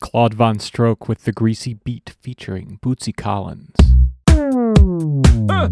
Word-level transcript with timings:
Claude 0.00 0.36
VonStroke 0.36 1.08
with 1.08 1.24
the 1.24 1.32
Greasy 1.32 1.74
Beat 1.74 2.14
featuring 2.20 2.78
Bootsy 2.82 3.14
Collins. 3.14 3.74
Uh. 5.50 5.68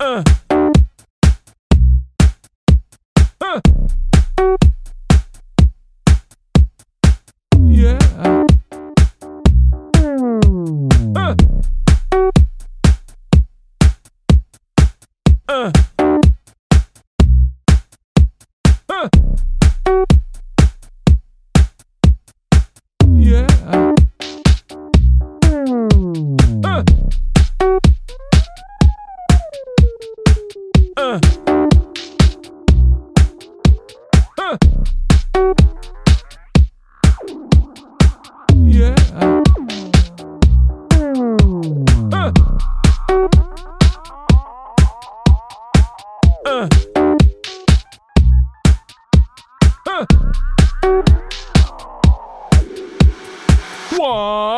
Uh. 0.00 0.22
Uh. 3.40 3.60
Yeah. 7.58 7.98
Uh. 15.48 15.72
Uh. 42.26 42.32
Uh. 46.44 46.68
Uh. 49.86 50.06
One. 53.96 54.55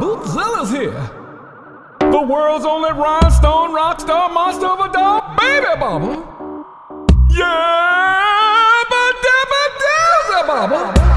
Bootzilla's 0.00 0.70
here. 0.70 1.10
The 2.00 2.22
world's 2.22 2.64
only 2.64 2.92
rhinestone 2.92 3.70
rockstar 3.70 4.32
monster 4.32 4.66
of 4.66 4.80
a 4.80 4.92
dog, 4.92 5.36
baby 5.38 5.66
baba. 5.78 6.22
Yeah, 7.30 8.82
but 8.90 9.14
dabba 9.24 9.62
dabba. 9.80 11.13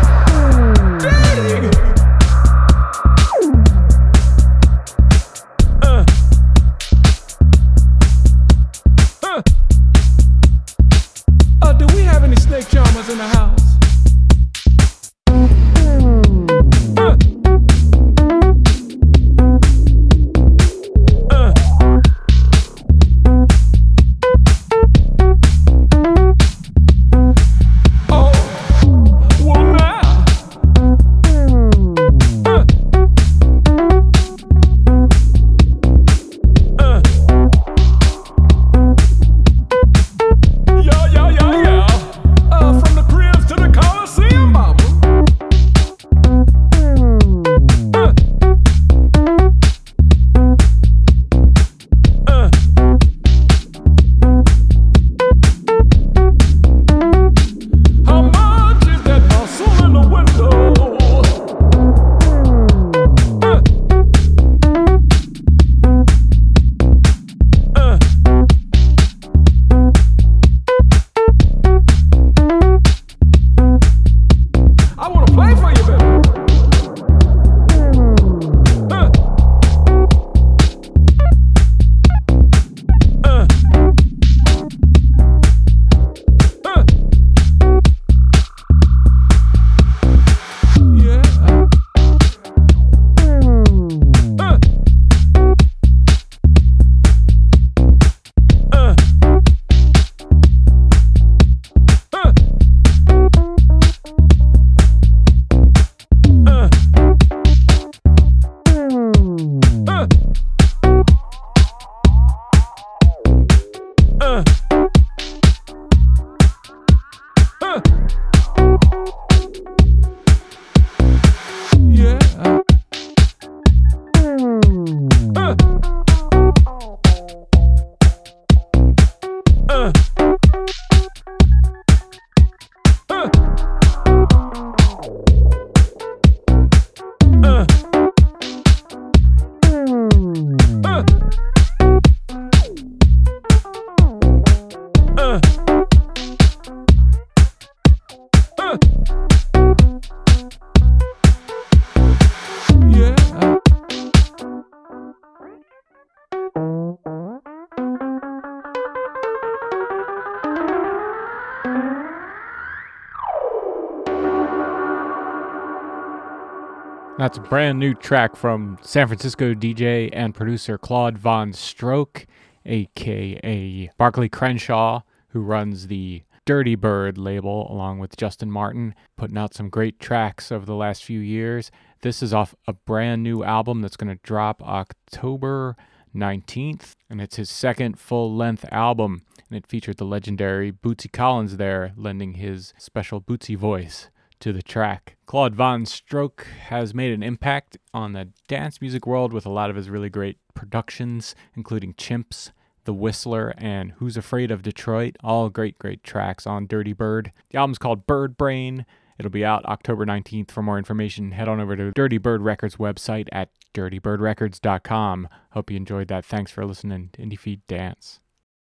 That's 167.28 167.40
a 167.40 167.42
brand 167.42 167.78
new 167.78 167.94
track 167.94 168.38
from 168.38 168.78
San 168.82 169.08
Francisco 169.08 169.54
DJ 169.54 170.10
and 170.14 170.34
producer 170.34 170.78
Claude 170.78 171.20
VonStroke, 171.20 172.26
aka 172.66 173.92
Barclay 173.98 174.30
Crenshaw, 174.30 175.02
who 175.32 175.42
runs 175.42 175.88
the 175.88 176.24
Dirty 176.46 176.76
Bird 176.76 177.18
label 177.18 177.70
along 177.70 178.00
with 178.00 178.16
Justin 178.16 178.50
Martin, 178.50 178.96
putting 179.18 179.38
out 179.38 179.54
some 179.54 179.68
great 179.68 180.00
tracks 180.00 180.54
over 180.54 180.66
the 180.66 180.74
last 180.74 181.04
few 181.04 181.20
years. 181.20 181.70
This 182.00 182.24
is 182.24 182.34
off 182.34 182.56
a 182.66 182.72
brand 182.72 183.24
new 183.24 183.44
album 183.44 183.82
that's 183.82 183.98
going 183.98 184.16
to 184.16 184.24
drop 184.24 184.64
October 184.64 185.76
19th, 186.16 186.94
and 187.10 187.20
it's 187.20 187.36
his 187.36 187.50
second 187.50 188.00
full 188.00 188.34
length 188.34 188.64
album. 188.72 189.24
And 189.50 189.58
it 189.58 189.68
featured 189.68 189.98
the 189.98 190.06
legendary 190.06 190.72
Bootsy 190.72 191.12
Collins 191.12 191.58
there, 191.58 191.92
lending 191.98 192.36
his 192.36 192.74
special 192.78 193.20
Bootsy 193.20 193.58
voice 193.58 194.10
to 194.40 194.54
the 194.54 194.62
track. 194.62 195.18
Claude 195.26 195.56
VonStroke 195.56 196.46
has 196.68 196.94
made 196.94 197.14
an 197.14 197.24
impact 197.24 197.78
on 197.94 198.14
the 198.14 198.30
dance 198.48 198.82
music 198.82 199.06
world 199.06 199.34
with 199.34 199.46
a 199.46 199.52
lot 199.52 199.70
of 199.70 199.76
his 199.76 199.90
really 199.90 200.10
great 200.10 200.38
productions, 200.54 201.36
including 201.56 201.94
Chimps, 201.94 202.52
The 202.86 202.94
Whistler, 202.94 203.54
and 203.58 203.92
Who's 203.94 204.18
Afraid 204.18 204.52
of 204.52 204.62
Detroit. 204.62 205.18
All 205.24 205.50
great, 205.50 205.78
great 205.78 206.04
tracks 206.04 206.48
on 206.48 206.68
Dirty 206.68 206.94
Bird. 206.94 207.32
The 207.50 207.58
album's 207.58 207.78
called 207.78 208.08
Bird 208.08 208.38
Brain. 208.38 208.86
It'll 209.20 209.32
be 209.32 209.46
out 209.46 209.66
October 209.66 210.06
19th. 210.06 210.52
For 210.52 210.62
more 210.62 210.78
information, 210.78 211.32
head 211.32 211.48
on 211.48 211.60
over 211.60 211.76
to 211.76 211.92
Dirty 211.92 212.18
Bird 212.18 212.42
Records 212.42 212.76
website 212.76 213.28
at 213.32 213.50
dirtybirdrecords.com. 213.74 215.28
Hope 215.52 215.72
you 215.72 215.78
enjoyed 215.78 216.08
that. 216.10 216.26
Thanks 216.26 216.52
for 216.52 216.66
listening 216.66 217.10
to 217.14 217.22
IndieFeed 217.22 217.62
Dance. 217.68 218.20